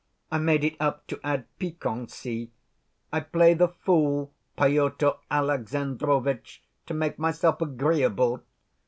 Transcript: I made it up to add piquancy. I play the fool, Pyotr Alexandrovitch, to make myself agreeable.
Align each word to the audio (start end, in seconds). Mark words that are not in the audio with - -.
I 0.31 0.39
made 0.39 0.63
it 0.63 0.77
up 0.79 1.05
to 1.09 1.19
add 1.23 1.45
piquancy. 1.59 2.49
I 3.13 3.19
play 3.19 3.53
the 3.53 3.67
fool, 3.67 4.33
Pyotr 4.57 5.11
Alexandrovitch, 5.29 6.63
to 6.87 6.95
make 6.95 7.19
myself 7.19 7.61
agreeable. 7.61 8.41